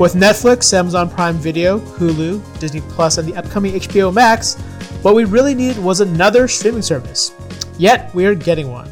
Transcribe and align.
With 0.00 0.14
Netflix, 0.14 0.72
Amazon 0.72 1.10
Prime 1.10 1.36
Video, 1.36 1.78
Hulu, 1.78 2.58
Disney 2.58 2.80
Plus, 2.80 3.18
and 3.18 3.28
the 3.28 3.36
upcoming 3.36 3.74
HBO 3.74 4.10
Max, 4.10 4.54
what 5.02 5.14
we 5.14 5.26
really 5.26 5.54
needed 5.54 5.76
was 5.76 6.00
another 6.00 6.48
streaming 6.48 6.80
service. 6.80 7.32
Yet, 7.78 8.10
we 8.14 8.24
are 8.24 8.34
getting 8.34 8.70
one. 8.70 8.90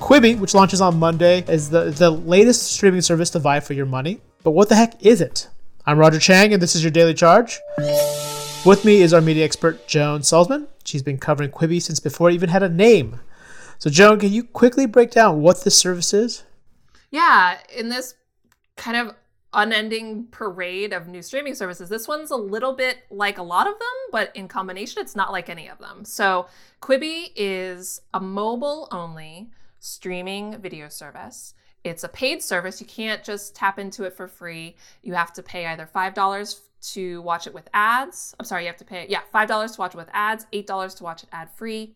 Quibi, 0.00 0.36
which 0.36 0.54
launches 0.54 0.80
on 0.80 0.98
Monday, 0.98 1.44
is 1.46 1.70
the, 1.70 1.90
the 1.90 2.10
latest 2.10 2.72
streaming 2.72 3.02
service 3.02 3.30
to 3.30 3.38
vie 3.38 3.60
for 3.60 3.74
your 3.74 3.86
money. 3.86 4.20
But 4.42 4.50
what 4.50 4.68
the 4.68 4.74
heck 4.74 5.00
is 5.00 5.20
it? 5.20 5.48
I'm 5.86 5.96
Roger 5.96 6.18
Cheng, 6.18 6.52
and 6.52 6.60
this 6.60 6.74
is 6.74 6.82
your 6.82 6.90
Daily 6.90 7.14
Charge. 7.14 7.60
With 8.66 8.82
me 8.84 9.00
is 9.00 9.14
our 9.14 9.20
media 9.20 9.44
expert, 9.44 9.86
Joan 9.86 10.22
Solsman. 10.22 10.66
She's 10.84 11.04
been 11.04 11.18
covering 11.18 11.52
Quibi 11.52 11.80
since 11.80 12.00
before 12.00 12.30
it 12.30 12.34
even 12.34 12.48
had 12.48 12.64
a 12.64 12.68
name. 12.68 13.20
So, 13.78 13.90
Joan, 13.90 14.18
can 14.18 14.32
you 14.32 14.42
quickly 14.42 14.86
break 14.86 15.12
down 15.12 15.40
what 15.40 15.62
this 15.62 15.78
service 15.78 16.12
is? 16.12 16.42
Yeah, 17.12 17.58
in 17.72 17.90
this 17.90 18.16
kind 18.74 18.96
of 18.96 19.14
unending 19.52 20.26
parade 20.30 20.92
of 20.92 21.08
new 21.08 21.22
streaming 21.22 21.54
services. 21.54 21.88
This 21.88 22.06
one's 22.06 22.30
a 22.30 22.36
little 22.36 22.74
bit 22.74 22.98
like 23.10 23.38
a 23.38 23.42
lot 23.42 23.66
of 23.66 23.78
them, 23.78 23.88
but 24.12 24.34
in 24.36 24.48
combination, 24.48 25.00
it's 25.00 25.16
not 25.16 25.32
like 25.32 25.48
any 25.48 25.68
of 25.68 25.78
them. 25.78 26.04
So, 26.04 26.48
Quibi 26.82 27.32
is 27.34 28.02
a 28.12 28.20
mobile 28.20 28.88
only 28.90 29.48
streaming 29.80 30.60
video 30.60 30.88
service. 30.88 31.54
It's 31.84 32.04
a 32.04 32.08
paid 32.08 32.42
service. 32.42 32.80
You 32.80 32.86
can't 32.86 33.24
just 33.24 33.54
tap 33.54 33.78
into 33.78 34.04
it 34.04 34.12
for 34.12 34.28
free. 34.28 34.76
You 35.02 35.14
have 35.14 35.32
to 35.34 35.42
pay 35.42 35.66
either 35.66 35.88
$5 35.92 36.60
to 36.92 37.22
watch 37.22 37.46
it 37.46 37.54
with 37.54 37.68
ads. 37.72 38.34
I'm 38.38 38.44
sorry, 38.44 38.64
you 38.64 38.68
have 38.68 38.76
to 38.78 38.84
pay, 38.84 39.06
yeah, 39.08 39.20
$5 39.34 39.74
to 39.74 39.80
watch 39.80 39.94
it 39.94 39.96
with 39.96 40.10
ads, 40.12 40.46
$8 40.52 40.96
to 40.96 41.04
watch 41.04 41.22
it 41.22 41.28
ad 41.32 41.50
free. 41.54 41.94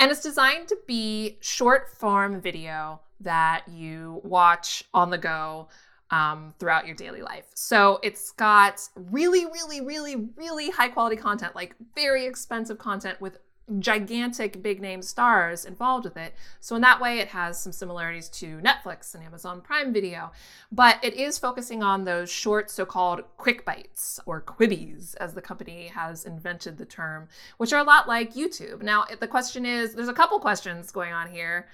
And 0.00 0.10
it's 0.10 0.22
designed 0.22 0.68
to 0.68 0.78
be 0.86 1.38
short 1.40 1.90
form 1.90 2.40
video 2.40 3.00
that 3.20 3.68
you 3.68 4.20
watch 4.24 4.84
on 4.92 5.10
the 5.10 5.18
go 5.18 5.68
um, 6.12 6.54
throughout 6.58 6.86
your 6.86 6.94
daily 6.94 7.22
life. 7.22 7.46
So 7.54 7.98
it's 8.02 8.30
got 8.30 8.88
really, 8.94 9.46
really, 9.46 9.80
really, 9.80 10.28
really 10.36 10.70
high 10.70 10.88
quality 10.88 11.16
content, 11.16 11.56
like 11.56 11.74
very 11.96 12.26
expensive 12.26 12.78
content 12.78 13.20
with 13.20 13.38
gigantic 13.78 14.60
big 14.60 14.82
name 14.82 15.00
stars 15.00 15.64
involved 15.64 16.04
with 16.04 16.16
it. 16.16 16.34
So 16.60 16.74
in 16.74 16.82
that 16.82 17.00
way, 17.00 17.20
it 17.20 17.28
has 17.28 17.58
some 17.62 17.72
similarities 17.72 18.28
to 18.30 18.58
Netflix 18.58 19.14
and 19.14 19.24
Amazon 19.24 19.60
Prime 19.60 19.92
Video, 19.92 20.32
but 20.70 21.02
it 21.02 21.14
is 21.14 21.38
focusing 21.38 21.82
on 21.82 22.04
those 22.04 22.30
short 22.30 22.70
so-called 22.70 23.22
quick 23.36 23.64
bites 23.64 24.20
or 24.26 24.42
quibbies, 24.42 25.14
as 25.20 25.32
the 25.32 25.40
company 25.40 25.86
has 25.86 26.24
invented 26.24 26.76
the 26.76 26.84
term, 26.84 27.28
which 27.56 27.72
are 27.72 27.80
a 27.80 27.84
lot 27.84 28.08
like 28.08 28.34
YouTube. 28.34 28.82
Now, 28.82 29.06
the 29.20 29.28
question 29.28 29.64
is, 29.64 29.94
there's 29.94 30.08
a 30.08 30.12
couple 30.12 30.38
questions 30.40 30.90
going 30.90 31.12
on 31.12 31.30
here 31.30 31.68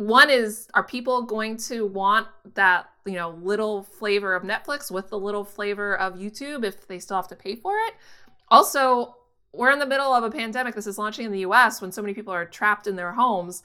one 0.00 0.30
is 0.30 0.66
are 0.72 0.82
people 0.82 1.22
going 1.22 1.58
to 1.58 1.86
want 1.86 2.26
that 2.54 2.90
you 3.04 3.12
know 3.12 3.30
little 3.42 3.82
flavor 3.82 4.34
of 4.34 4.42
netflix 4.42 4.90
with 4.90 5.10
the 5.10 5.18
little 5.18 5.44
flavor 5.44 5.96
of 5.98 6.14
youtube 6.14 6.64
if 6.64 6.86
they 6.88 6.98
still 6.98 7.16
have 7.16 7.28
to 7.28 7.36
pay 7.36 7.54
for 7.54 7.76
it? 7.76 7.94
Also 8.48 9.16
we're 9.52 9.70
in 9.70 9.78
the 9.78 9.86
middle 9.86 10.12
of 10.12 10.22
a 10.22 10.30
pandemic. 10.30 10.76
This 10.76 10.86
is 10.86 10.96
launching 10.96 11.26
in 11.26 11.32
the 11.32 11.40
us 11.40 11.80
when 11.80 11.90
so 11.90 12.00
many 12.02 12.14
people 12.14 12.32
are 12.32 12.44
trapped 12.44 12.86
in 12.86 12.94
their 12.94 13.12
homes. 13.12 13.64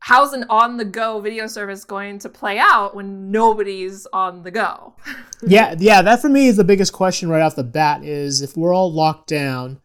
How's 0.00 0.34
an 0.34 0.44
on 0.50 0.76
the 0.76 0.84
go 0.84 1.20
video 1.20 1.46
service 1.46 1.84
going 1.84 2.18
to 2.20 2.28
play 2.28 2.58
out 2.58 2.94
when 2.94 3.30
nobody's 3.30 4.06
on 4.12 4.42
the 4.42 4.50
go? 4.50 4.94
Yeah 5.40 5.76
yeah 5.78 6.02
that 6.02 6.20
for 6.20 6.28
me 6.28 6.48
is 6.48 6.56
the 6.56 6.64
biggest 6.64 6.92
question 6.92 7.28
right 7.28 7.42
off 7.42 7.54
the 7.54 7.62
bat 7.62 8.02
is 8.02 8.42
if 8.42 8.56
we're 8.56 8.74
all 8.74 8.92
locked 8.92 9.28
down 9.28 9.80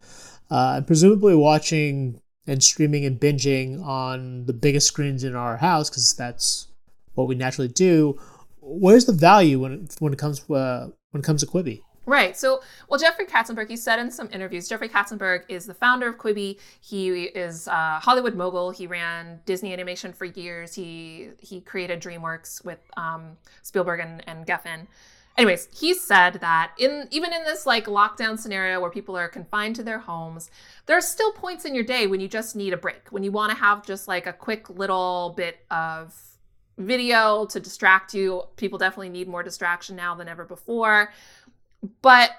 uh, 0.49 0.81
presumably 0.81 1.35
watching 1.35 2.19
and 2.47 2.63
streaming 2.63 3.05
and 3.05 3.19
binging 3.19 3.83
on 3.83 4.45
the 4.45 4.53
biggest 4.53 4.87
screens 4.87 5.23
in 5.23 5.35
our 5.35 5.57
house 5.57 5.89
because 5.89 6.13
that's 6.13 6.67
what 7.15 7.27
we 7.27 7.35
naturally 7.35 7.67
do. 7.67 8.19
Where's 8.61 9.05
the 9.05 9.13
value 9.13 9.59
when 9.59 9.87
when 9.99 10.13
it 10.13 10.19
comes 10.19 10.49
uh, 10.49 10.89
when 11.11 11.21
it 11.21 11.25
comes 11.25 11.41
to 11.41 11.47
Quibi? 11.47 11.81
Right. 12.05 12.35
So, 12.35 12.61
well, 12.89 12.99
Jeffrey 12.99 13.25
Katzenberg, 13.25 13.69
he 13.69 13.77
said 13.77 13.97
in 13.97 14.11
some 14.11 14.27
interviews, 14.33 14.67
Jeffrey 14.67 14.89
Katzenberg 14.89 15.43
is 15.47 15.65
the 15.65 15.73
founder 15.73 16.09
of 16.09 16.17
Quibi. 16.17 16.59
He 16.81 17.23
is 17.23 17.67
a 17.67 17.99
Hollywood 17.99 18.35
mogul. 18.35 18.71
He 18.71 18.87
ran 18.87 19.39
Disney 19.45 19.71
Animation 19.71 20.11
for 20.11 20.25
years. 20.25 20.73
He 20.73 21.29
he 21.39 21.61
created 21.61 22.01
DreamWorks 22.01 22.65
with 22.65 22.79
um, 22.97 23.37
Spielberg 23.61 24.01
and, 24.01 24.21
and 24.27 24.45
Geffen 24.45 24.87
anyways 25.37 25.67
he 25.73 25.93
said 25.93 26.33
that 26.41 26.71
in 26.77 27.07
even 27.11 27.33
in 27.33 27.43
this 27.43 27.65
like 27.65 27.85
lockdown 27.85 28.37
scenario 28.37 28.79
where 28.79 28.91
people 28.91 29.17
are 29.17 29.27
confined 29.27 29.75
to 29.75 29.83
their 29.83 29.99
homes 29.99 30.51
there 30.85 30.97
are 30.97 31.01
still 31.01 31.31
points 31.33 31.65
in 31.65 31.73
your 31.73 31.83
day 31.83 32.07
when 32.07 32.19
you 32.19 32.27
just 32.27 32.55
need 32.55 32.73
a 32.73 32.77
break 32.77 33.07
when 33.09 33.23
you 33.23 33.31
want 33.31 33.51
to 33.51 33.57
have 33.57 33.85
just 33.85 34.07
like 34.07 34.27
a 34.27 34.33
quick 34.33 34.69
little 34.69 35.33
bit 35.35 35.65
of 35.71 36.13
video 36.77 37.45
to 37.45 37.59
distract 37.59 38.13
you. 38.13 38.43
People 38.55 38.77
definitely 38.77 39.09
need 39.09 39.27
more 39.27 39.43
distraction 39.43 39.95
now 39.95 40.15
than 40.15 40.27
ever 40.27 40.45
before. 40.45 41.11
But 42.01 42.31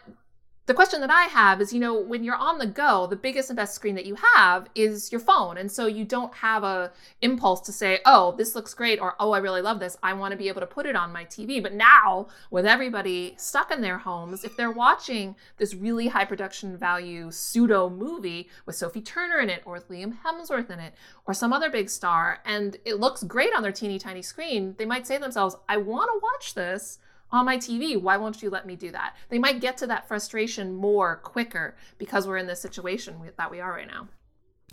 the 0.66 0.74
question 0.74 1.00
that 1.02 1.10
I 1.10 1.24
have 1.24 1.60
is, 1.60 1.74
you 1.74 1.80
know, 1.80 1.94
when 2.00 2.24
you're 2.24 2.34
on 2.34 2.58
the 2.58 2.66
go, 2.66 3.06
the 3.06 3.16
biggest 3.16 3.50
and 3.50 3.56
best 3.56 3.74
screen 3.74 3.94
that 3.96 4.06
you 4.06 4.16
have 4.34 4.66
is 4.74 5.12
your 5.12 5.20
phone. 5.20 5.58
And 5.58 5.70
so 5.70 5.86
you 5.86 6.06
don't 6.06 6.32
have 6.34 6.64
a 6.64 6.90
impulse 7.20 7.60
to 7.62 7.72
say, 7.72 8.00
"Oh, 8.06 8.32
this 8.32 8.54
looks 8.54 8.72
great," 8.72 8.98
or 8.98 9.14
"Oh, 9.20 9.32
I 9.32 9.38
really 9.38 9.60
love 9.60 9.78
this. 9.78 9.98
I 10.02 10.14
want 10.14 10.32
to 10.32 10.38
be 10.38 10.48
able 10.48 10.62
to 10.62 10.66
put 10.66 10.86
it 10.86 10.96
on 10.96 11.12
my 11.12 11.24
TV." 11.24 11.60
But 11.60 11.74
now, 11.74 12.28
with 12.50 12.64
everybody 12.64 13.34
stuck 13.36 13.70
in 13.70 13.82
their 13.82 13.98
homes, 13.98 14.42
if 14.42 14.56
they're 14.56 14.70
watching 14.70 15.36
this 15.58 15.74
really 15.74 16.08
high 16.08 16.24
production 16.24 16.78
value 16.78 17.30
pseudo 17.30 17.90
movie 17.90 18.48
with 18.64 18.76
Sophie 18.76 19.02
Turner 19.02 19.40
in 19.40 19.50
it 19.50 19.62
or 19.66 19.74
with 19.74 19.90
Liam 19.90 20.18
Hemsworth 20.24 20.70
in 20.70 20.80
it 20.80 20.94
or 21.26 21.34
some 21.34 21.52
other 21.52 21.68
big 21.68 21.90
star 21.90 22.40
and 22.44 22.78
it 22.86 22.98
looks 22.98 23.22
great 23.22 23.54
on 23.54 23.62
their 23.62 23.72
teeny 23.72 23.98
tiny 23.98 24.22
screen, 24.22 24.74
they 24.78 24.86
might 24.86 25.06
say 25.06 25.16
to 25.16 25.20
themselves, 25.20 25.56
"I 25.68 25.76
want 25.76 26.10
to 26.10 26.20
watch 26.22 26.54
this." 26.54 26.98
On 27.34 27.44
my 27.44 27.56
TV. 27.56 28.00
Why 28.00 28.16
won't 28.16 28.42
you 28.42 28.48
let 28.48 28.64
me 28.64 28.76
do 28.76 28.92
that? 28.92 29.16
They 29.28 29.38
might 29.38 29.60
get 29.60 29.76
to 29.78 29.86
that 29.88 30.06
frustration 30.06 30.74
more 30.74 31.16
quicker 31.16 31.76
because 31.98 32.28
we're 32.28 32.38
in 32.38 32.46
this 32.46 32.60
situation 32.60 33.16
that 33.36 33.50
we 33.50 33.60
are 33.60 33.72
right 33.72 33.88
now. 33.88 34.08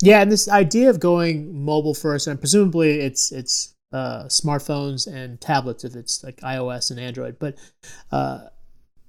Yeah, 0.01 0.22
and 0.22 0.31
this 0.31 0.47
idea 0.47 0.89
of 0.89 0.99
going 0.99 1.66
mobile 1.66 1.95
first, 1.95 2.27
and 2.27 2.39
presumably 2.39 3.01
it's 3.01 3.31
it's 3.31 3.75
uh, 3.91 4.25
smartphones 4.25 5.11
and 5.11 5.41
tablets 5.41 5.83
if 5.83 5.95
it's 5.95 6.23
like 6.23 6.38
iOS 6.38 6.91
and 6.91 6.99
Android, 6.99 7.38
but 7.39 7.57
uh, 8.11 8.41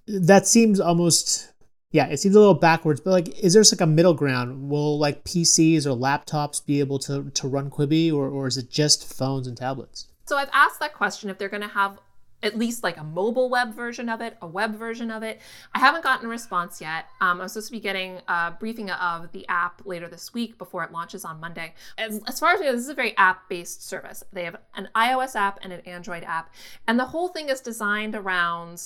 that 0.07 0.47
seems 0.47 0.81
almost 0.81 1.53
yeah, 1.93 2.07
it 2.07 2.19
seems 2.21 2.35
a 2.35 2.39
little 2.39 2.55
backwards. 2.55 3.01
But 3.01 3.11
like, 3.11 3.39
is 3.39 3.53
there 3.53 3.63
like 3.71 3.81
a 3.83 3.87
middle 3.87 4.15
ground? 4.15 4.71
Will 4.71 4.99
like 4.99 5.25
PCs 5.25 5.85
or 5.85 5.97
laptops 5.97 6.65
be 6.65 6.81
able 6.81 6.99
to 7.01 7.31
to 7.31 7.49
run 7.49 7.71
Quibi, 7.71 8.13
or 8.13 8.29
or 8.29 8.47
is 8.47 8.57
it 8.57 8.71
just 8.71 9.13
phones 9.15 9.47
and 9.47 9.57
tablets? 9.57 10.09
So 10.25 10.37
I've 10.37 10.51
asked 10.53 10.81
that 10.81 10.95
question 10.95 11.29
if 11.29 11.37
they're 11.37 11.51
going 11.51 11.63
to 11.63 11.69
have 11.69 11.99
at 12.43 12.59
least 12.59 12.83
like 12.83 12.97
a 12.97 13.05
mobile 13.05 13.49
web 13.49 13.75
version 13.75 14.09
of 14.09 14.21
it, 14.21 14.37
a 14.43 14.47
web 14.47 14.75
version 14.77 15.11
of 15.11 15.23
it. 15.23 15.41
I 15.75 15.79
haven't 15.79 16.03
gotten 16.03 16.27
a 16.27 16.29
response 16.29 16.81
yet. 16.81 17.07
Um, 17.21 17.41
I'm 17.41 17.49
supposed 17.49 17.69
to 17.69 17.73
be 17.73 17.81
getting 17.81 18.21
a 18.29 18.53
briefing 18.59 18.91
of 18.91 19.31
the 19.33 19.47
app 19.49 19.83
later 19.85 20.09
this 20.09 20.35
week 20.35 20.59
before 20.59 20.83
it 20.85 20.93
launches 20.93 21.25
on 21.25 21.41
Monday. 21.41 21.75
As, 21.99 22.21
as 22.27 22.41
far 22.41 22.53
as 22.53 22.61
I 22.61 22.65
know, 22.65 22.73
this 22.73 22.83
is 22.83 22.89
a 22.89 22.95
very 22.95 23.17
app 23.17 23.49
based 23.49 23.87
service. 23.89 24.23
They 24.33 24.45
have 24.45 24.57
an 24.75 24.89
iOS 24.95 25.37
app 25.37 25.59
and 25.63 25.73
an 25.73 25.81
Android 25.81 26.25
app. 26.25 26.53
And 26.87 26.99
the 26.99 27.07
whole 27.07 27.29
thing 27.29 27.49
is 27.49 27.61
designed 27.61 28.15
around 28.15 28.83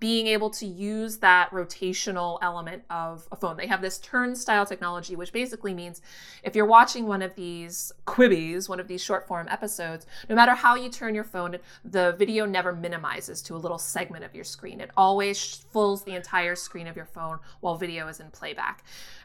being 0.00 0.26
able 0.26 0.48
to 0.48 0.66
use 0.66 1.18
that 1.18 1.50
rotational 1.50 2.38
element 2.40 2.82
of 2.88 3.28
a 3.30 3.36
phone. 3.36 3.58
They 3.58 3.66
have 3.66 3.82
this 3.82 3.98
turnstile 3.98 4.64
technology, 4.64 5.14
which 5.14 5.32
basically 5.32 5.74
means 5.74 6.00
if 6.42 6.56
you're 6.56 6.66
watching 6.66 7.06
one 7.06 7.20
of 7.20 7.34
these 7.34 7.92
quibbies, 8.06 8.68
one 8.68 8.80
of 8.80 8.88
these 8.88 9.02
short 9.02 9.28
form 9.28 9.46
episodes, 9.48 10.06
no 10.28 10.34
matter 10.34 10.54
how 10.54 10.74
you 10.74 10.88
turn 10.88 11.14
your 11.14 11.24
phone, 11.24 11.58
the 11.84 12.16
video 12.18 12.46
never 12.46 12.72
minimizes 12.72 13.42
to 13.42 13.54
a 13.54 13.58
little 13.58 13.78
segment 13.78 14.24
of 14.24 14.34
your 14.34 14.44
screen. 14.44 14.80
It 14.80 14.90
always 14.96 15.66
fills 15.70 16.02
the 16.02 16.14
entire 16.14 16.56
screen 16.56 16.86
of 16.86 16.96
your 16.96 17.04
phone 17.04 17.38
while 17.60 17.76
video 17.76 18.08
is 18.08 18.20
in 18.20 18.30
playback. 18.30 18.82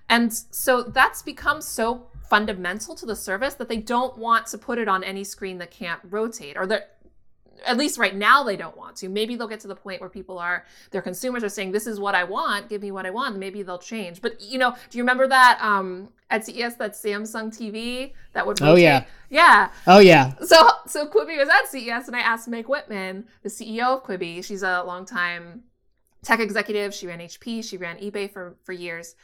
And 0.09 0.31
so 0.33 0.83
that's 0.83 1.21
become 1.21 1.61
so 1.61 2.07
fundamental 2.29 2.95
to 2.95 3.05
the 3.05 3.15
service 3.15 3.53
that 3.55 3.69
they 3.69 3.77
don't 3.77 4.17
want 4.17 4.47
to 4.47 4.57
put 4.57 4.77
it 4.77 4.87
on 4.87 5.03
any 5.03 5.23
screen 5.23 5.57
that 5.59 5.71
can't 5.71 6.01
rotate 6.09 6.57
or 6.57 6.67
that 6.67 6.94
at 7.65 7.77
least 7.77 7.97
right 7.97 8.15
now 8.15 8.43
they 8.43 8.55
don't 8.55 8.77
want 8.77 8.95
to. 8.97 9.09
Maybe 9.09 9.35
they'll 9.35 9.47
get 9.47 9.59
to 9.61 9.67
the 9.67 9.75
point 9.75 10.01
where 10.01 10.09
people 10.09 10.37
are 10.37 10.65
their 10.91 11.01
consumers 11.01 11.43
are 11.43 11.49
saying 11.49 11.71
this 11.71 11.87
is 11.87 11.99
what 11.99 12.15
i 12.15 12.23
want. 12.23 12.69
Give 12.69 12.81
me 12.81 12.91
what 12.91 13.05
i 13.05 13.09
want. 13.09 13.37
Maybe 13.37 13.63
they'll 13.63 13.79
change. 13.79 14.21
But 14.21 14.41
you 14.41 14.57
know 14.57 14.75
do 14.89 14.97
you 14.97 15.03
remember 15.03 15.27
that 15.27 15.59
um 15.61 16.09
at 16.29 16.45
ces 16.45 16.75
that 16.75 16.93
samsung 16.93 17.55
tv 17.55 18.13
that 18.33 18.45
would 18.45 18.59
rotate? 18.61 18.73
oh 18.73 18.75
yeah. 18.75 19.05
yeah. 19.29 19.69
Oh 19.87 19.99
yeah. 19.99 20.33
So 20.41 20.69
so 20.87 21.07
quibi 21.07 21.37
was 21.37 21.49
at 21.49 21.67
ces 21.67 22.07
and 22.07 22.15
i 22.15 22.19
asked 22.19 22.47
meg 22.47 22.67
whitman 22.67 23.25
the 23.43 23.49
ceo 23.49 23.97
of 23.97 24.03
quibi 24.03 24.43
she's 24.43 24.63
a 24.63 24.83
long 24.83 25.05
time 25.05 25.63
tech 26.23 26.39
executive 26.39 26.93
she 26.93 27.07
ran 27.07 27.19
hp 27.19 27.63
she 27.63 27.77
ran 27.77 27.97
ebay 27.97 28.31
for 28.31 28.55
for 28.63 28.73
years. 28.73 29.15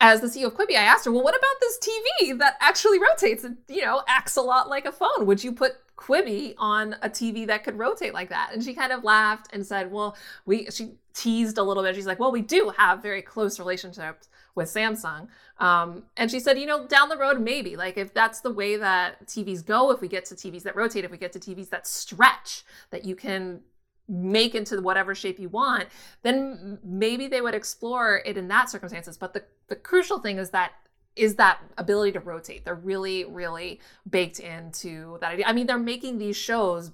As 0.00 0.20
the 0.20 0.26
CEO 0.26 0.46
of 0.46 0.54
Quibi, 0.54 0.72
I 0.72 0.82
asked 0.82 1.04
her, 1.04 1.12
well, 1.12 1.22
what 1.22 1.36
about 1.36 1.60
this 1.60 1.78
TV 1.78 2.36
that 2.40 2.56
actually 2.60 2.98
rotates 2.98 3.44
and, 3.44 3.58
you 3.68 3.82
know, 3.82 4.02
acts 4.08 4.36
a 4.36 4.42
lot 4.42 4.68
like 4.68 4.86
a 4.86 4.92
phone? 4.92 5.24
Would 5.24 5.44
you 5.44 5.52
put 5.52 5.76
Quibi 5.96 6.54
on 6.58 6.96
a 7.02 7.08
TV 7.08 7.46
that 7.46 7.64
could 7.64 7.78
rotate 7.78 8.14
like 8.14 8.28
that? 8.30 8.50
And 8.52 8.62
she 8.62 8.74
kind 8.74 8.92
of 8.92 9.04
laughed 9.04 9.48
and 9.52 9.64
said, 9.64 9.90
well, 9.90 10.16
we, 10.44 10.70
she 10.70 10.94
teased 11.12 11.58
a 11.58 11.62
little 11.62 11.82
bit. 11.82 11.94
She's 11.94 12.06
like, 12.06 12.18
well, 12.18 12.32
we 12.32 12.42
do 12.42 12.72
have 12.76 13.02
very 13.02 13.22
close 13.22 13.58
relationships 13.58 14.28
with 14.54 14.68
Samsung. 14.68 15.28
Um, 15.58 16.04
and 16.16 16.30
she 16.30 16.40
said, 16.40 16.58
you 16.58 16.66
know, 16.66 16.86
down 16.86 17.08
the 17.08 17.16
road, 17.16 17.40
maybe 17.40 17.76
like 17.76 17.96
if 17.96 18.12
that's 18.12 18.40
the 18.40 18.52
way 18.52 18.76
that 18.76 19.26
TVs 19.26 19.64
go, 19.64 19.90
if 19.90 20.00
we 20.00 20.08
get 20.08 20.24
to 20.26 20.34
TVs 20.34 20.62
that 20.62 20.76
rotate, 20.76 21.04
if 21.04 21.10
we 21.10 21.18
get 21.18 21.32
to 21.32 21.40
TVs 21.40 21.70
that 21.70 21.86
stretch, 21.86 22.64
that 22.90 23.04
you 23.04 23.14
can 23.14 23.60
make 24.08 24.54
into 24.54 24.80
whatever 24.82 25.14
shape 25.14 25.38
you 25.38 25.48
want, 25.48 25.86
then 26.22 26.78
maybe 26.84 27.26
they 27.26 27.40
would 27.40 27.54
explore 27.54 28.20
it 28.26 28.36
in 28.36 28.48
that 28.48 28.68
circumstances. 28.68 29.16
But 29.16 29.32
the, 29.32 29.44
the 29.68 29.76
crucial 29.76 30.18
thing 30.18 30.38
is 30.38 30.50
that 30.50 30.72
is 31.16 31.36
that 31.36 31.58
ability 31.78 32.12
to 32.12 32.20
rotate. 32.20 32.64
They're 32.64 32.74
really, 32.74 33.24
really 33.24 33.80
baked 34.08 34.40
into 34.40 35.18
that 35.20 35.32
idea. 35.32 35.46
I 35.46 35.52
mean, 35.52 35.66
they're 35.66 35.78
making 35.78 36.18
these 36.18 36.36
shows 36.36 36.90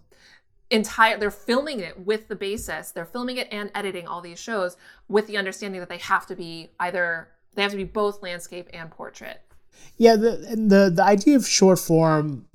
entire 0.70 1.18
they're 1.18 1.30
filming 1.30 1.80
it 1.80 1.98
with 1.98 2.28
the 2.28 2.36
basis 2.36 2.92
they're 2.92 3.04
filming 3.04 3.36
it 3.36 3.48
and 3.50 3.70
editing 3.74 4.06
all 4.06 4.20
these 4.20 4.38
shows 4.38 4.76
with 5.08 5.26
the 5.26 5.36
understanding 5.36 5.80
that 5.80 5.88
they 5.88 5.98
have 5.98 6.26
to 6.26 6.36
be 6.36 6.70
either 6.78 7.28
they 7.54 7.62
have 7.62 7.72
to 7.72 7.76
be 7.76 7.82
both 7.82 8.22
landscape 8.22 8.68
and 8.72 8.88
portrait 8.88 9.42
yeah 9.96 10.14
the 10.14 10.30
the 10.68 10.92
the 10.94 11.02
idea 11.02 11.34
of 11.34 11.44
short 11.44 11.76
form 11.76 12.46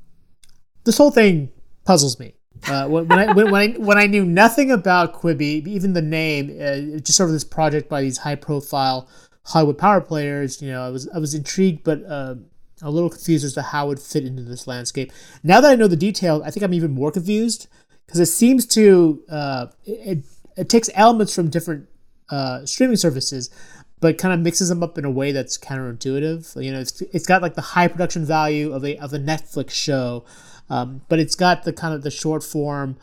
this 0.86 0.98
whole 0.98 1.12
thing 1.12 1.52
puzzles 1.84 2.18
me 2.18 2.34
uh, 2.68 2.88
when, 2.88 3.08
when, 3.08 3.20
I, 3.20 3.34
when, 3.34 3.52
when, 3.52 3.62
I 3.62 3.78
when 3.78 3.98
I 3.98 4.08
knew 4.08 4.26
nothing 4.26 4.72
about 4.72 5.14
Quibi, 5.14 5.68
even 5.68 5.94
the 5.94 6.02
name, 6.02 6.50
uh, 6.60 7.00
just 7.00 7.16
sort 7.16 7.30
of 7.30 7.34
this 7.34 7.44
project 7.44 7.90
by 7.90 8.02
these 8.02 8.18
high 8.20 8.36
profile 8.36 9.10
Hollywood 9.46 9.78
power 9.78 10.02
players, 10.02 10.62
you 10.62 10.72
know, 10.72 10.86
I 10.86 10.90
was 10.90 11.08
I 11.10 11.20
was 11.20 11.34
intrigued, 11.34 11.84
but 11.84 12.04
uh, 12.04 12.36
a 12.82 12.90
little 12.90 13.10
confused 13.10 13.46
as 13.46 13.54
to 13.54 13.62
how 13.62 13.92
it 13.92 14.00
fit 14.00 14.26
into 14.26 14.44
this 14.44 14.68
landscape. 14.68 15.12
Now 15.44 15.62
that 15.62 15.72
I 15.72 15.76
know 15.76 15.88
the 15.88 15.96
details, 15.96 16.42
I 16.44 16.52
think 16.52 16.64
I'm 16.64 16.74
even 16.74 16.92
more 16.92 17.12
confused 17.12 17.68
because 18.06 18.20
it 18.20 18.26
seems 18.28 18.66
to 18.68 19.24
uh, 19.30 19.68
it, 19.86 20.26
it 20.58 20.70
takes 20.70 20.90
elements 20.96 21.34
from 21.36 21.50
different 21.50 21.88
uh, 22.30 22.66
streaming 22.66 22.98
services, 22.98 23.52
but 24.00 24.18
kind 24.18 24.34
of 24.34 24.40
mixes 24.40 24.70
them 24.70 24.82
up 24.82 24.98
in 24.98 25.06
a 25.06 25.12
way 25.12 25.32
that's 25.32 25.58
counterintuitive. 25.58 26.62
You 26.62 26.72
know, 26.72 26.80
it's, 26.80 27.02
it's 27.02 27.28
got 27.28 27.42
like 27.42 27.54
the 27.54 27.62
high 27.62 27.88
production 27.88 28.26
value 28.26 28.74
of 28.74 28.84
a 28.84 28.98
of 28.98 29.14
a 29.14 29.20
Netflix 29.20 29.72
show, 29.72 30.26
um, 30.72 31.02
but 31.08 31.20
it's 31.20 31.36
got 31.36 31.64
the 31.64 31.74
kind 31.74 31.94
of 31.94 32.02
the 32.02 32.12
short 32.12 32.44
form 32.44 32.98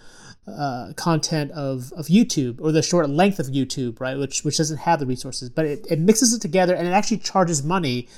uh, 0.47 0.93
content 0.97 1.53
of, 1.53 1.93
of 1.93 2.07
YouTube 2.07 2.61
or 2.61 2.73
the 2.73 2.83
short 2.83 3.09
length 3.09 3.39
of 3.39 3.47
YouTube, 3.47 4.01
right? 4.01 4.19
Which 4.19 4.45
which 4.45 4.57
doesn't 4.57 4.79
have 4.79 5.01
the 5.01 5.07
resources, 5.07 5.51
but 5.51 5.67
it, 5.67 5.87
it 5.89 6.01
mixes 6.01 6.35
it 6.35 6.43
together 6.43 6.75
and 6.75 6.87
it 6.87 6.91
actually 6.91 7.19
charges 7.19 7.63
money. 7.63 8.09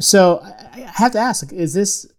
So 0.00 0.40
I, 0.42 0.90
have 0.94 1.12
to 1.12 1.18
ask, 1.18 1.52
is 1.52 1.74
this 1.74 2.10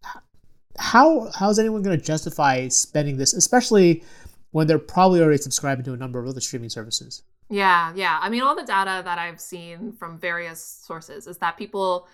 how 0.77 1.31
how 1.35 1.49
is 1.49 1.59
anyone 1.59 1.81
going 1.81 1.97
to 1.97 2.03
justify 2.03 2.67
spending 2.69 3.17
this, 3.17 3.33
especially 3.33 4.03
when 4.51 4.67
they're 4.67 4.79
probably 4.79 5.21
already 5.21 5.37
subscribing 5.37 5.83
to 5.85 5.93
a 5.93 5.97
number 5.97 6.19
of 6.19 6.27
other 6.27 6.41
streaming 6.41 6.69
services? 6.69 7.23
Yeah, 7.49 7.91
yeah. 7.95 8.19
I 8.21 8.29
mean, 8.29 8.43
all 8.43 8.55
the 8.55 8.63
data 8.63 9.01
that 9.03 9.17
I've 9.17 9.41
seen 9.41 9.91
from 9.91 10.17
various 10.17 10.61
sources 10.61 11.27
is 11.27 11.37
that 11.39 11.57
people 11.57 12.07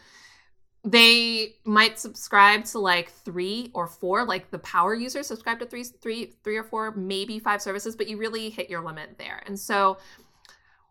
they 0.87 1.55
might 1.65 1.99
subscribe 1.99 2.63
to 2.63 2.79
like 2.79 3.11
three 3.11 3.71
or 3.73 3.87
four 3.87 4.23
like 4.23 4.49
the 4.51 4.59
power 4.59 4.95
users 4.95 5.27
subscribe 5.27 5.59
to 5.59 5.65
three 5.65 5.83
three 5.83 6.33
three 6.45 6.55
or 6.55 6.63
four 6.63 6.91
maybe 6.91 7.39
five 7.39 7.61
services 7.61 7.93
but 7.93 8.07
you 8.07 8.15
really 8.17 8.49
hit 8.49 8.69
your 8.69 8.81
limit 8.81 9.17
there. 9.17 9.43
And 9.45 9.59
so 9.59 9.97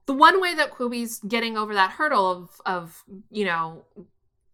the 0.04 0.12
one 0.12 0.40
way 0.40 0.54
that 0.54 0.70
quibi's 0.70 1.19
getting 1.20 1.56
over 1.56 1.72
that 1.72 1.93
hurdle 1.93 2.31
of 2.31 2.60
of 2.66 3.04
you 3.31 3.46
know 3.46 3.84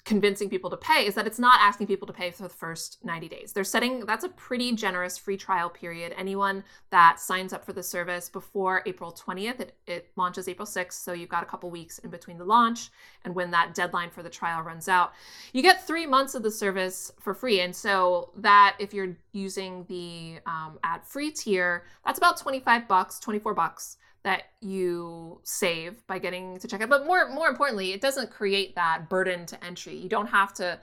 convincing 0.04 0.50
people 0.50 0.68
to 0.68 0.76
pay 0.76 1.06
is 1.06 1.14
that 1.14 1.26
it's 1.28 1.38
not 1.38 1.60
asking 1.60 1.86
people 1.86 2.06
to 2.06 2.12
pay 2.12 2.30
for 2.32 2.42
the 2.42 2.48
first 2.48 2.98
90 3.04 3.28
days. 3.28 3.52
They're 3.52 3.62
setting 3.62 4.04
that's 4.04 4.24
a 4.24 4.28
pretty 4.30 4.72
generous 4.72 5.16
free 5.16 5.36
trial 5.36 5.70
period. 5.70 6.12
Anyone 6.16 6.64
that 6.90 7.20
signs 7.20 7.52
up 7.52 7.64
for 7.64 7.72
the 7.72 7.82
service 7.82 8.28
before 8.28 8.82
April 8.86 9.12
20th, 9.12 9.60
it, 9.60 9.76
it 9.86 10.10
launches 10.16 10.48
April 10.48 10.66
6th, 10.66 10.94
so 10.94 11.12
you've 11.12 11.28
got 11.28 11.44
a 11.44 11.46
couple 11.46 11.70
weeks 11.70 11.98
in 12.00 12.10
between 12.10 12.36
the 12.36 12.44
launch 12.44 12.90
and 13.24 13.34
when 13.34 13.50
that 13.52 13.74
deadline 13.74 14.10
for 14.10 14.24
the 14.24 14.30
trial 14.30 14.62
runs 14.62 14.88
out. 14.88 15.12
You 15.52 15.62
get 15.62 15.86
three 15.86 16.06
months 16.06 16.34
of 16.34 16.42
the 16.42 16.50
service 16.50 17.12
for 17.20 17.32
free. 17.32 17.60
And 17.60 17.74
so 17.74 18.30
that 18.36 18.76
if 18.80 18.92
you're 18.92 19.16
using 19.32 19.84
the 19.88 20.40
um, 20.46 20.78
ad 20.82 21.04
free 21.04 21.30
tier, 21.30 21.84
that's 22.04 22.18
about 22.18 22.38
25 22.38 22.88
bucks, 22.88 23.20
24 23.20 23.54
bucks 23.54 23.98
that 24.24 24.44
you 24.60 25.40
save 25.42 26.06
by 26.06 26.18
getting 26.18 26.58
to 26.58 26.68
check 26.68 26.80
it. 26.80 26.88
But 26.88 27.06
more 27.06 27.28
more 27.30 27.48
importantly, 27.48 27.92
it 27.92 28.00
doesn't 28.00 28.30
create 28.30 28.74
that 28.76 29.08
burden 29.08 29.46
to 29.46 29.64
entry. 29.64 29.96
You 29.96 30.08
don't 30.08 30.28
have 30.28 30.54
to 30.54 30.78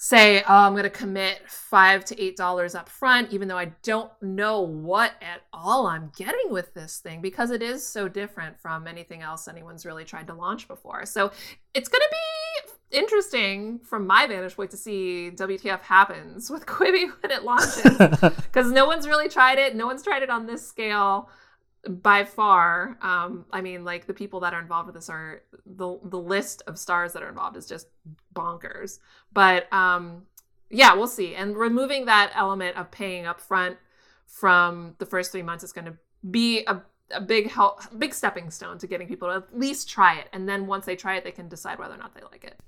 say, 0.00 0.42
oh, 0.42 0.54
I'm 0.54 0.74
going 0.74 0.84
to 0.84 0.90
commit 0.90 1.50
five 1.50 2.04
to 2.06 2.22
eight 2.22 2.36
dollars 2.36 2.74
up 2.76 2.88
front, 2.88 3.32
even 3.32 3.48
though 3.48 3.58
I 3.58 3.72
don't 3.82 4.10
know 4.22 4.60
what 4.60 5.12
at 5.20 5.42
all 5.52 5.86
I'm 5.86 6.12
getting 6.16 6.50
with 6.50 6.72
this 6.72 6.98
thing 6.98 7.20
because 7.20 7.50
it 7.50 7.62
is 7.62 7.84
so 7.84 8.06
different 8.06 8.60
from 8.60 8.86
anything 8.86 9.22
else 9.22 9.48
anyone's 9.48 9.84
really 9.84 10.04
tried 10.04 10.28
to 10.28 10.34
launch 10.34 10.68
before. 10.68 11.04
So 11.04 11.32
it's 11.74 11.88
going 11.88 12.02
to 12.02 12.10
be 12.10 12.96
interesting 12.98 13.80
from 13.80 14.06
my 14.06 14.26
vantage 14.26 14.56
point 14.56 14.70
to 14.70 14.76
see 14.76 15.30
WTF 15.34 15.80
happens 15.80 16.48
with 16.50 16.64
Quibi 16.64 17.10
when 17.20 17.32
it 17.32 17.42
launches 17.42 17.98
because 18.46 18.70
no 18.70 18.86
one's 18.86 19.08
really 19.08 19.28
tried 19.28 19.58
it. 19.58 19.74
No 19.74 19.86
one's 19.86 20.04
tried 20.04 20.22
it 20.22 20.30
on 20.30 20.46
this 20.46 20.66
scale 20.66 21.28
by 21.88 22.24
far 22.24 22.98
um 23.02 23.44
i 23.52 23.60
mean 23.60 23.84
like 23.84 24.06
the 24.06 24.14
people 24.14 24.40
that 24.40 24.52
are 24.52 24.60
involved 24.60 24.86
with 24.86 24.94
this 24.94 25.08
are 25.08 25.42
the 25.64 25.98
the 26.04 26.18
list 26.18 26.62
of 26.66 26.78
stars 26.78 27.12
that 27.12 27.22
are 27.22 27.28
involved 27.28 27.56
is 27.56 27.66
just 27.66 27.88
bonkers. 28.34 28.98
But 29.32 29.72
um 29.72 30.22
yeah 30.70 30.94
we'll 30.94 31.06
see. 31.06 31.34
And 31.34 31.56
removing 31.56 32.06
that 32.06 32.32
element 32.34 32.76
of 32.76 32.90
paying 32.90 33.26
up 33.26 33.40
front 33.40 33.76
from 34.26 34.94
the 34.98 35.06
first 35.06 35.32
three 35.32 35.42
months 35.42 35.64
is 35.64 35.72
going 35.72 35.86
to 35.86 35.96
be 36.30 36.64
a, 36.66 36.80
a 37.10 37.20
big 37.20 37.50
help 37.50 37.80
big 37.98 38.12
stepping 38.12 38.50
stone 38.50 38.78
to 38.78 38.86
getting 38.86 39.08
people 39.08 39.28
to 39.28 39.36
at 39.36 39.58
least 39.58 39.88
try 39.88 40.18
it. 40.18 40.28
And 40.32 40.48
then 40.48 40.66
once 40.66 40.86
they 40.86 40.96
try 40.96 41.16
it 41.16 41.24
they 41.24 41.32
can 41.32 41.48
decide 41.48 41.78
whether 41.78 41.94
or 41.94 41.98
not 41.98 42.14
they 42.14 42.22
like 42.30 42.44
it. 42.44 42.58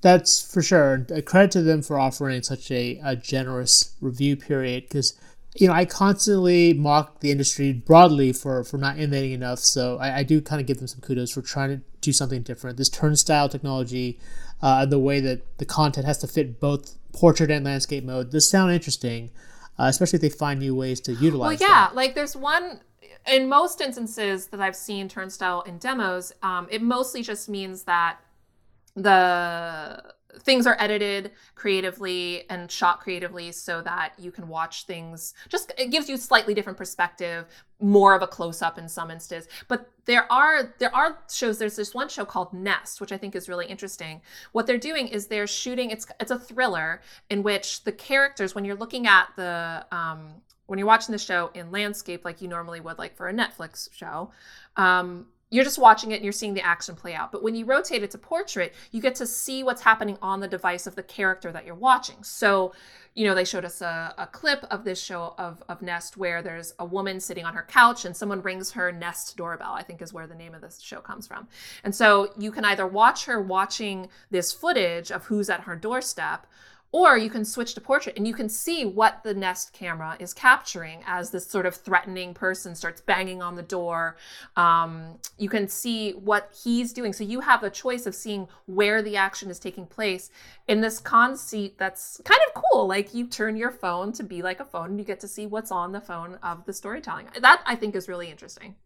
That's 0.00 0.52
for 0.52 0.60
sure. 0.60 1.06
A 1.10 1.22
credit 1.22 1.50
to 1.52 1.62
them 1.62 1.80
for 1.80 1.98
offering 1.98 2.42
such 2.42 2.70
a, 2.70 3.00
a 3.02 3.16
generous 3.16 3.94
review 4.02 4.36
period 4.36 4.84
because 4.84 5.18
you 5.54 5.68
know, 5.68 5.72
I 5.72 5.84
constantly 5.84 6.72
mock 6.74 7.20
the 7.20 7.30
industry 7.30 7.72
broadly 7.72 8.32
for, 8.32 8.64
for 8.64 8.76
not 8.76 8.98
innovating 8.98 9.32
enough. 9.32 9.60
So 9.60 9.98
I, 9.98 10.18
I 10.18 10.22
do 10.24 10.40
kind 10.40 10.60
of 10.60 10.66
give 10.66 10.78
them 10.78 10.88
some 10.88 11.00
kudos 11.00 11.30
for 11.32 11.42
trying 11.42 11.70
to 11.70 11.80
do 12.00 12.12
something 12.12 12.42
different. 12.42 12.76
This 12.76 12.88
turnstile 12.88 13.48
technology, 13.48 14.18
uh, 14.60 14.84
the 14.84 14.98
way 14.98 15.20
that 15.20 15.58
the 15.58 15.64
content 15.64 16.06
has 16.06 16.18
to 16.18 16.26
fit 16.26 16.58
both 16.58 16.98
portrait 17.12 17.50
and 17.52 17.64
landscape 17.64 18.02
mode, 18.02 18.32
this 18.32 18.50
sound 18.50 18.72
interesting, 18.72 19.30
uh, 19.78 19.84
especially 19.84 20.16
if 20.16 20.22
they 20.22 20.28
find 20.28 20.58
new 20.58 20.74
ways 20.74 21.00
to 21.02 21.12
utilize. 21.12 21.60
It. 21.60 21.64
Well, 21.64 21.70
yeah, 21.70 21.86
that. 21.86 21.94
like 21.94 22.16
there's 22.16 22.34
one 22.36 22.80
in 23.26 23.48
most 23.48 23.80
instances 23.80 24.48
that 24.48 24.60
I've 24.60 24.76
seen 24.76 25.08
turnstile 25.08 25.62
in 25.62 25.78
demos. 25.78 26.32
Um, 26.42 26.66
it 26.68 26.82
mostly 26.82 27.22
just 27.22 27.48
means 27.48 27.84
that 27.84 28.18
the 28.96 30.02
things 30.40 30.66
are 30.66 30.76
edited 30.78 31.32
creatively 31.54 32.48
and 32.50 32.70
shot 32.70 33.00
creatively 33.00 33.52
so 33.52 33.80
that 33.82 34.12
you 34.18 34.30
can 34.30 34.48
watch 34.48 34.84
things 34.86 35.34
just 35.48 35.72
it 35.78 35.90
gives 35.90 36.08
you 36.08 36.16
slightly 36.16 36.54
different 36.54 36.78
perspective 36.78 37.46
more 37.80 38.14
of 38.14 38.22
a 38.22 38.26
close 38.26 38.62
up 38.62 38.78
in 38.78 38.88
some 38.88 39.10
instances. 39.10 39.48
But 39.68 39.90
there 40.06 40.30
are 40.32 40.74
there 40.78 40.94
are 40.94 41.18
shows 41.30 41.58
there's 41.58 41.76
this 41.76 41.94
one 41.94 42.08
show 42.08 42.24
called 42.24 42.52
nest 42.52 43.00
which 43.00 43.12
i 43.12 43.16
think 43.16 43.34
is 43.34 43.48
really 43.48 43.66
interesting. 43.66 44.20
What 44.52 44.66
they're 44.66 44.78
doing 44.78 45.08
is 45.08 45.26
they're 45.26 45.46
shooting 45.46 45.90
it's 45.90 46.06
it's 46.20 46.30
a 46.30 46.38
thriller 46.38 47.00
in 47.30 47.42
which 47.42 47.84
the 47.84 47.92
characters 47.92 48.54
when 48.54 48.64
you're 48.64 48.76
looking 48.76 49.06
at 49.06 49.28
the 49.36 49.86
um 49.92 50.34
when 50.66 50.78
you're 50.78 50.88
watching 50.88 51.12
the 51.12 51.18
show 51.18 51.50
in 51.54 51.70
landscape 51.70 52.24
like 52.24 52.40
you 52.40 52.48
normally 52.48 52.80
would 52.80 52.98
like 52.98 53.14
for 53.16 53.28
a 53.28 53.32
netflix 53.32 53.92
show 53.92 54.30
um 54.76 55.26
you're 55.50 55.64
just 55.64 55.78
watching 55.78 56.10
it 56.10 56.16
and 56.16 56.24
you're 56.24 56.32
seeing 56.32 56.54
the 56.54 56.64
action 56.64 56.94
play 56.94 57.14
out. 57.14 57.30
But 57.30 57.42
when 57.42 57.54
you 57.54 57.64
rotate 57.64 58.02
it 58.02 58.10
to 58.12 58.18
portrait, 58.18 58.74
you 58.90 59.00
get 59.00 59.14
to 59.16 59.26
see 59.26 59.62
what's 59.62 59.82
happening 59.82 60.18
on 60.20 60.40
the 60.40 60.48
device 60.48 60.86
of 60.86 60.94
the 60.94 61.02
character 61.02 61.52
that 61.52 61.64
you're 61.64 61.74
watching. 61.74 62.22
So, 62.22 62.72
you 63.14 63.26
know, 63.26 63.34
they 63.34 63.44
showed 63.44 63.64
us 63.64 63.80
a, 63.80 64.14
a 64.18 64.26
clip 64.26 64.64
of 64.70 64.84
this 64.84 65.00
show 65.00 65.34
of, 65.38 65.62
of 65.68 65.82
Nest 65.82 66.16
where 66.16 66.42
there's 66.42 66.74
a 66.78 66.84
woman 66.84 67.20
sitting 67.20 67.44
on 67.44 67.54
her 67.54 67.66
couch 67.68 68.04
and 68.04 68.16
someone 68.16 68.42
rings 68.42 68.72
her 68.72 68.90
Nest 68.90 69.36
doorbell, 69.36 69.72
I 69.72 69.82
think 69.82 70.02
is 70.02 70.12
where 70.12 70.26
the 70.26 70.34
name 70.34 70.54
of 70.54 70.60
this 70.60 70.80
show 70.80 71.00
comes 71.00 71.26
from. 71.26 71.46
And 71.84 71.94
so 71.94 72.32
you 72.38 72.50
can 72.50 72.64
either 72.64 72.86
watch 72.86 73.26
her 73.26 73.40
watching 73.40 74.08
this 74.30 74.52
footage 74.52 75.12
of 75.12 75.24
who's 75.26 75.48
at 75.50 75.60
her 75.60 75.76
doorstep 75.76 76.46
or 76.94 77.18
you 77.18 77.28
can 77.28 77.44
switch 77.44 77.74
to 77.74 77.80
portrait 77.80 78.16
and 78.16 78.24
you 78.24 78.32
can 78.32 78.48
see 78.48 78.84
what 78.84 79.20
the 79.24 79.34
Nest 79.34 79.72
camera 79.72 80.16
is 80.20 80.32
capturing 80.32 81.02
as 81.08 81.30
this 81.30 81.44
sort 81.44 81.66
of 81.66 81.74
threatening 81.74 82.32
person 82.32 82.72
starts 82.76 83.00
banging 83.00 83.42
on 83.42 83.56
the 83.56 83.64
door. 83.64 84.16
Um, 84.54 85.18
you 85.36 85.48
can 85.48 85.66
see 85.66 86.12
what 86.12 86.56
he's 86.62 86.92
doing. 86.92 87.12
So 87.12 87.24
you 87.24 87.40
have 87.40 87.64
a 87.64 87.70
choice 87.70 88.06
of 88.06 88.14
seeing 88.14 88.46
where 88.66 89.02
the 89.02 89.16
action 89.16 89.50
is 89.50 89.58
taking 89.58 89.86
place 89.86 90.30
in 90.68 90.82
this 90.82 91.00
conceit 91.00 91.78
that's 91.78 92.20
kind 92.24 92.40
of 92.46 92.62
cool. 92.62 92.86
Like 92.86 93.12
you 93.12 93.26
turn 93.26 93.56
your 93.56 93.72
phone 93.72 94.12
to 94.12 94.22
be 94.22 94.40
like 94.42 94.60
a 94.60 94.64
phone 94.64 94.90
and 94.90 94.98
you 95.00 95.04
get 95.04 95.18
to 95.20 95.28
see 95.28 95.46
what's 95.46 95.72
on 95.72 95.90
the 95.90 96.00
phone 96.00 96.38
of 96.44 96.64
the 96.64 96.72
storytelling. 96.72 97.26
That 97.40 97.60
I 97.66 97.74
think 97.74 97.96
is 97.96 98.08
really 98.08 98.30
interesting. 98.30 98.76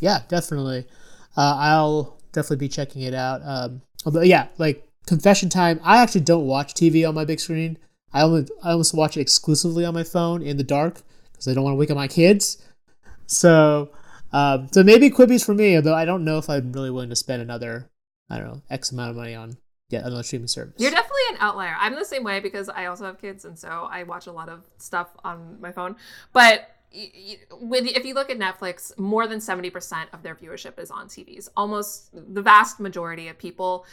Yeah, 0.00 0.22
definitely. 0.26 0.88
Uh, 1.36 1.54
I'll 1.56 2.18
definitely 2.32 2.66
be 2.66 2.68
checking 2.68 3.02
it 3.02 3.14
out. 3.14 3.42
Um, 3.44 3.82
but 4.04 4.26
yeah, 4.26 4.48
like 4.58 4.89
confession 5.10 5.48
time. 5.48 5.80
I 5.82 6.00
actually 6.00 6.20
don't 6.20 6.46
watch 6.46 6.72
TV 6.72 7.06
on 7.06 7.16
my 7.16 7.24
big 7.24 7.40
screen. 7.40 7.76
I 8.12 8.22
almost 8.22 8.52
I 8.62 8.70
almost 8.70 8.94
watch 8.94 9.16
it 9.16 9.20
exclusively 9.20 9.84
on 9.84 9.92
my 9.92 10.04
phone 10.04 10.40
in 10.40 10.56
the 10.56 10.62
dark 10.62 11.02
because 11.32 11.48
I 11.48 11.54
don't 11.54 11.64
want 11.64 11.74
to 11.74 11.78
wake 11.78 11.90
up 11.90 11.96
my 11.96 12.08
kids. 12.08 12.62
So, 13.26 13.90
um, 14.32 14.68
so 14.70 14.84
maybe 14.84 15.10
Quibi's 15.10 15.44
for 15.44 15.52
me. 15.52 15.74
Although 15.74 15.94
I 15.94 16.04
don't 16.04 16.24
know 16.24 16.38
if 16.38 16.48
I'm 16.48 16.72
really 16.72 16.90
willing 16.90 17.10
to 17.10 17.16
spend 17.16 17.42
another 17.42 17.90
I 18.30 18.38
don't 18.38 18.46
know 18.46 18.62
X 18.70 18.92
amount 18.92 19.10
of 19.10 19.16
money 19.16 19.34
on 19.34 19.56
yeah 19.88 20.06
another 20.06 20.22
streaming 20.22 20.46
service. 20.46 20.74
You're 20.78 20.92
definitely 20.92 21.22
an 21.30 21.36
outlier. 21.40 21.74
I'm 21.76 21.96
the 21.96 22.04
same 22.04 22.22
way 22.22 22.38
because 22.38 22.68
I 22.68 22.86
also 22.86 23.04
have 23.06 23.20
kids, 23.20 23.44
and 23.44 23.58
so 23.58 23.88
I 23.90 24.04
watch 24.04 24.28
a 24.28 24.32
lot 24.32 24.48
of 24.48 24.64
stuff 24.78 25.08
on 25.24 25.58
my 25.60 25.72
phone. 25.72 25.96
But 26.32 26.68
with 27.60 27.86
if 27.86 28.04
you 28.04 28.14
look 28.14 28.30
at 28.30 28.38
Netflix, 28.38 28.96
more 28.96 29.26
than 29.26 29.38
70% 29.40 30.06
of 30.12 30.22
their 30.22 30.36
viewership 30.36 30.78
is 30.78 30.90
on 30.90 31.08
TVs. 31.08 31.48
Almost 31.56 32.10
the 32.12 32.42
vast 32.42 32.78
majority 32.78 33.26
of 33.26 33.38
people 33.38 33.84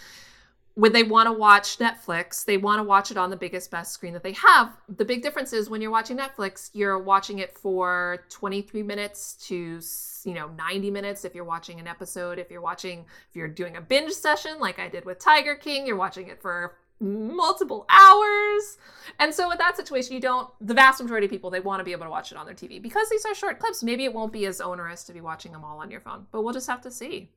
when 0.77 0.93
they 0.93 1.01
want 1.01 1.25
to 1.25 1.33
watch 1.33 1.79
Netflix, 1.79 2.45
they 2.45 2.55
want 2.55 2.77
to 2.77 2.83
watch 2.83 3.09
it 3.09 3.17
on 3.17 3.31
the 3.31 3.35
biggest, 3.35 3.71
best 3.71 3.93
screen 3.93 4.13
that 4.13 4.21
they 4.21 4.33
have. 4.33 4.77
The 4.95 5.05
big 5.05 5.23
difference 5.23 5.51
is 5.51 5.71
when 5.71 5.81
you're 5.81 5.89
watching 5.89 6.15
Netflix, 6.15 6.69
you're 6.73 6.99
watching 6.99 7.39
it 7.39 7.57
for 7.57 8.23
23 8.29 8.83
minutes 8.83 9.33
to, 9.47 9.81
you 10.23 10.35
know, 10.35 10.49
90 10.49 10.91
minutes 10.91 11.25
if 11.25 11.33
you're 11.33 11.45
watching 11.45 11.79
an 11.79 11.87
episode. 11.87 12.37
If 12.37 12.51
you're 12.51 12.61
watching, 12.61 13.05
if 13.27 13.35
you're 13.35 13.47
doing 13.47 13.77
a 13.77 13.81
binge 13.81 14.11
session 14.11 14.59
like 14.59 14.77
I 14.77 14.87
did 14.87 15.03
with 15.03 15.17
Tiger 15.17 15.55
King, 15.55 15.87
you're 15.87 15.95
watching 15.95 16.27
it 16.27 16.43
for 16.43 16.75
multiple 16.99 17.87
hours. 17.89 18.77
And 19.17 19.33
so 19.33 19.47
with 19.47 19.57
that 19.57 19.77
situation, 19.77 20.13
you 20.13 20.21
don't, 20.21 20.47
the 20.61 20.75
vast 20.75 21.01
majority 21.01 21.25
of 21.25 21.31
people, 21.31 21.49
they 21.49 21.59
want 21.59 21.79
to 21.79 21.85
be 21.85 21.91
able 21.91 22.05
to 22.05 22.11
watch 22.11 22.31
it 22.31 22.37
on 22.37 22.45
their 22.45 22.53
TV. 22.53 22.79
Because 22.79 23.09
these 23.09 23.25
are 23.25 23.33
short 23.33 23.57
clips, 23.57 23.81
maybe 23.81 24.05
it 24.05 24.13
won't 24.13 24.31
be 24.31 24.45
as 24.45 24.61
onerous 24.61 25.03
to 25.05 25.13
be 25.13 25.21
watching 25.21 25.53
them 25.53 25.63
all 25.63 25.79
on 25.79 25.89
your 25.89 26.01
phone, 26.01 26.27
but 26.31 26.43
we'll 26.43 26.53
just 26.53 26.67
have 26.67 26.81
to 26.81 26.91
see. 26.91 27.31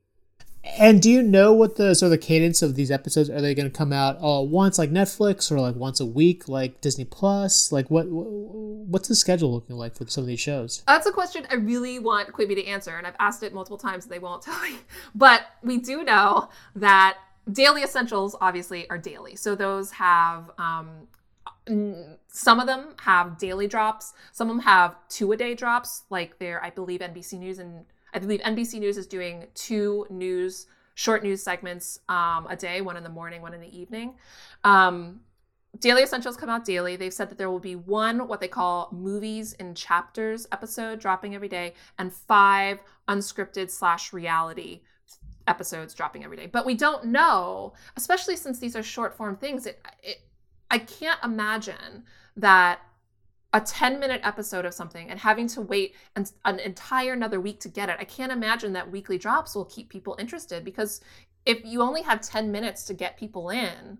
And 0.63 1.01
do 1.01 1.09
you 1.09 1.23
know 1.23 1.51
what 1.53 1.75
the 1.75 1.95
sort 1.95 2.07
of 2.07 2.11
the 2.11 2.17
cadence 2.19 2.61
of 2.61 2.75
these 2.75 2.91
episodes 2.91 3.29
are? 3.29 3.41
They 3.41 3.55
going 3.55 3.69
to 3.69 3.75
come 3.75 3.91
out 3.91 4.17
all 4.19 4.43
at 4.43 4.49
once, 4.49 4.77
like 4.77 4.91
Netflix, 4.91 5.51
or 5.51 5.59
like 5.59 5.75
once 5.75 5.99
a 5.99 6.05
week, 6.05 6.47
like 6.47 6.81
Disney 6.81 7.05
Plus? 7.05 7.71
Like 7.71 7.89
what? 7.89 8.07
What's 8.07 9.07
the 9.07 9.15
schedule 9.15 9.51
looking 9.51 9.75
like 9.75 9.95
for 9.95 10.07
some 10.07 10.23
of 10.23 10.27
these 10.27 10.39
shows? 10.39 10.83
That's 10.85 11.07
a 11.07 11.11
question 11.11 11.47
I 11.49 11.55
really 11.55 11.97
want 11.97 12.31
Quibi 12.31 12.55
to 12.55 12.65
answer, 12.65 12.95
and 12.95 13.07
I've 13.07 13.15
asked 13.19 13.41
it 13.41 13.53
multiple 13.53 13.77
times, 13.77 14.05
and 14.05 14.11
they 14.11 14.19
won't 14.19 14.41
tell 14.43 14.59
me. 14.61 14.75
But 15.15 15.41
we 15.63 15.79
do 15.79 16.03
know 16.03 16.49
that 16.75 17.17
daily 17.51 17.81
essentials 17.81 18.35
obviously 18.39 18.87
are 18.89 18.99
daily, 18.99 19.35
so 19.35 19.55
those 19.55 19.91
have 19.91 20.51
um, 20.59 21.07
some 22.27 22.59
of 22.59 22.67
them 22.67 22.95
have 23.01 23.37
daily 23.37 23.67
drops. 23.67 24.13
Some 24.31 24.49
of 24.49 24.55
them 24.55 24.63
have 24.63 24.95
two 25.09 25.31
a 25.31 25.37
day 25.37 25.55
drops, 25.55 26.03
like 26.11 26.37
they're 26.37 26.63
I 26.63 26.69
believe 26.69 26.99
NBC 26.99 27.39
News 27.39 27.57
and 27.57 27.85
I 28.13 28.19
believe 28.19 28.41
NBC 28.41 28.79
News 28.79 28.97
is 28.97 29.07
doing 29.07 29.47
two 29.53 30.05
news, 30.09 30.67
short 30.95 31.23
news 31.23 31.41
segments 31.43 31.99
um, 32.09 32.47
a 32.49 32.55
day, 32.55 32.81
one 32.81 32.97
in 32.97 33.03
the 33.03 33.09
morning, 33.09 33.41
one 33.41 33.53
in 33.53 33.61
the 33.61 33.77
evening. 33.79 34.15
Um, 34.63 35.21
Daily 35.79 36.03
Essentials 36.03 36.35
come 36.35 36.49
out 36.49 36.65
daily. 36.65 36.97
They've 36.97 37.13
said 37.13 37.29
that 37.29 37.37
there 37.37 37.49
will 37.49 37.59
be 37.59 37.75
one, 37.75 38.27
what 38.27 38.41
they 38.41 38.47
call 38.47 38.89
movies 38.91 39.53
in 39.53 39.73
chapters 39.73 40.45
episode 40.51 40.99
dropping 40.99 41.33
every 41.33 41.47
day, 41.47 41.73
and 41.97 42.11
five 42.11 42.79
unscripted 43.07 43.71
slash 43.71 44.11
reality 44.11 44.81
episodes 45.47 45.93
dropping 45.93 46.23
every 46.23 46.37
day. 46.37 46.47
But 46.47 46.65
we 46.65 46.75
don't 46.75 47.05
know, 47.05 47.73
especially 47.95 48.35
since 48.35 48.59
these 48.59 48.75
are 48.75 48.83
short 48.83 49.15
form 49.15 49.37
things. 49.37 49.65
It, 49.65 49.81
it, 50.03 50.21
I 50.69 50.79
can't 50.79 51.19
imagine 51.23 52.03
that 52.35 52.81
a 53.53 53.59
10 53.59 53.99
minute 53.99 54.21
episode 54.23 54.65
of 54.65 54.73
something 54.73 55.09
and 55.09 55.19
having 55.19 55.47
to 55.47 55.61
wait 55.61 55.95
an, 56.15 56.25
an 56.45 56.59
entire 56.59 57.13
another 57.13 57.41
week 57.41 57.59
to 57.59 57.69
get 57.69 57.89
it. 57.89 57.97
I 57.99 58.05
can't 58.05 58.31
imagine 58.31 58.73
that 58.73 58.91
weekly 58.91 59.17
drops 59.17 59.55
will 59.55 59.65
keep 59.65 59.89
people 59.89 60.15
interested 60.19 60.63
because 60.63 61.01
if 61.45 61.65
you 61.65 61.81
only 61.81 62.01
have 62.03 62.21
10 62.21 62.51
minutes 62.51 62.83
to 62.83 62.93
get 62.93 63.17
people 63.17 63.49
in 63.49 63.97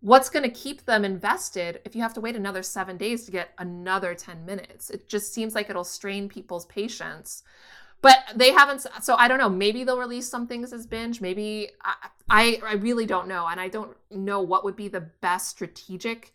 what's 0.00 0.30
going 0.30 0.42
to 0.42 0.50
keep 0.50 0.84
them 0.86 1.04
invested 1.04 1.80
if 1.84 1.94
you 1.94 2.02
have 2.02 2.14
to 2.14 2.20
wait 2.20 2.34
another 2.36 2.62
seven 2.62 2.96
days 2.96 3.24
to 3.26 3.30
get 3.30 3.50
another 3.58 4.14
10 4.14 4.46
minutes? 4.46 4.90
It 4.90 5.08
just 5.08 5.34
seems 5.34 5.54
like 5.54 5.68
it'll 5.68 5.84
strain 5.84 6.28
people's 6.28 6.66
patience. 6.66 7.42
But 8.02 8.18
they 8.34 8.50
haven't 8.52 8.86
so 9.02 9.14
i 9.16 9.28
don't 9.28 9.36
know 9.36 9.50
maybe 9.50 9.84
they'll 9.84 9.98
release 9.98 10.26
some 10.26 10.46
things 10.46 10.72
as 10.72 10.86
binge 10.86 11.20
maybe 11.20 11.68
I, 11.82 12.08
I, 12.30 12.60
I 12.64 12.74
really 12.76 13.04
don't 13.04 13.28
know 13.28 13.46
and 13.46 13.60
i 13.60 13.68
don't 13.68 13.94
know 14.10 14.40
what 14.40 14.64
would 14.64 14.74
be 14.74 14.88
the 14.88 15.02
best 15.02 15.48
strategic 15.48 16.32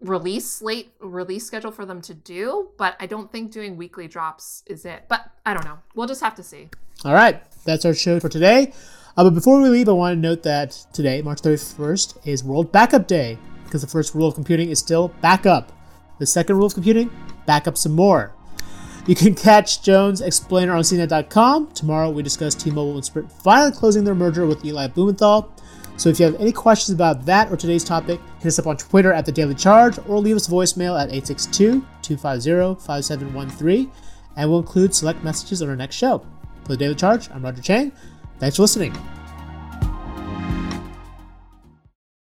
release 0.00 0.50
slate 0.50 0.92
release 1.00 1.46
schedule 1.46 1.70
for 1.70 1.84
them 1.84 2.00
to 2.00 2.14
do 2.14 2.68
but 2.78 2.96
i 3.00 3.06
don't 3.06 3.30
think 3.30 3.50
doing 3.50 3.76
weekly 3.76 4.08
drops 4.08 4.62
is 4.66 4.84
it 4.84 5.04
but 5.08 5.30
i 5.44 5.52
don't 5.52 5.64
know. 5.64 5.78
We'll 5.94 6.06
just 6.06 6.22
have 6.22 6.34
to 6.36 6.42
see. 6.42 6.68
All 7.04 7.12
right. 7.14 7.42
That's 7.64 7.84
our 7.84 7.94
show 7.94 8.20
for 8.20 8.28
today. 8.28 8.72
Uh, 9.16 9.24
but 9.24 9.30
before 9.30 9.60
we 9.60 9.68
leave 9.68 9.88
i 9.88 9.92
want 9.92 10.16
to 10.16 10.20
note 10.20 10.42
that 10.44 10.70
today 10.92 11.20
march 11.20 11.42
31st 11.42 12.26
is 12.26 12.42
world 12.42 12.72
backup 12.72 13.06
day 13.06 13.38
because 13.64 13.82
the 13.82 13.88
first 13.88 14.14
rule 14.14 14.28
of 14.28 14.34
computing 14.34 14.70
is 14.70 14.78
still 14.78 15.08
backup 15.20 15.72
the 16.20 16.26
second 16.26 16.56
rule 16.56 16.66
of 16.66 16.74
computing 16.74 17.10
backup 17.46 17.76
some 17.76 17.92
more. 17.92 18.32
You 19.06 19.14
can 19.14 19.34
catch 19.34 19.82
Joan's 19.82 20.20
Explainer 20.20 20.72
on 20.72 20.82
CNET.com. 20.82 21.72
Tomorrow 21.72 22.10
we 22.10 22.22
discuss 22.22 22.54
T-Mobile 22.54 22.94
and 22.94 23.04
Sprint 23.04 23.32
finally 23.32 23.72
closing 23.72 24.04
their 24.04 24.14
merger 24.14 24.46
with 24.46 24.64
Eli 24.64 24.86
Blumenthal. 24.86 25.52
So 26.00 26.08
if 26.08 26.18
you 26.18 26.24
have 26.24 26.40
any 26.40 26.50
questions 26.50 26.94
about 26.94 27.26
that 27.26 27.52
or 27.52 27.58
today's 27.58 27.84
topic, 27.84 28.22
hit 28.38 28.46
us 28.46 28.58
up 28.58 28.66
on 28.66 28.78
Twitter 28.78 29.12
at 29.12 29.26
The 29.26 29.32
Daily 29.32 29.54
Charge 29.54 29.98
or 30.08 30.18
leave 30.18 30.34
us 30.34 30.48
a 30.48 30.50
voicemail 30.50 30.98
at 30.98 31.10
862 31.10 31.84
250 32.00 32.82
5713, 32.82 33.92
and 34.34 34.48
we'll 34.48 34.60
include 34.60 34.94
select 34.94 35.22
messages 35.22 35.60
on 35.60 35.68
our 35.68 35.76
next 35.76 35.96
show. 35.96 36.26
For 36.64 36.70
The 36.70 36.78
Daily 36.78 36.94
Charge, 36.94 37.28
I'm 37.30 37.42
Roger 37.42 37.60
Cheng. 37.60 37.92
Thanks 38.38 38.56
for 38.56 38.62
listening. 38.62 38.96